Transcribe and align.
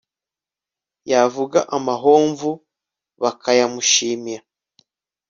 yavuga 1.11 1.59
amahomvu, 1.77 2.49
bakayamushimira 3.21 4.43